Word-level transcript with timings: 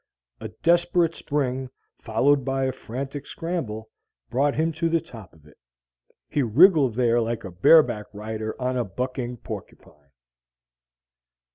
A 0.39 0.47
desperate 0.47 1.13
spring, 1.13 1.69
followed 1.99 2.43
by 2.43 2.63
a 2.65 2.71
frantic 2.71 3.27
scramble, 3.27 3.91
brought 4.31 4.55
him 4.55 4.71
to 4.71 4.89
the 4.89 4.99
top 4.99 5.31
of 5.31 5.45
it. 5.45 5.59
He 6.27 6.41
wriggled 6.41 6.95
there 6.95 7.21
like 7.21 7.43
a 7.43 7.51
bareback 7.51 8.07
rider 8.11 8.59
on 8.59 8.77
a 8.77 8.83
bucking 8.83 9.37
porcupine. 9.37 10.09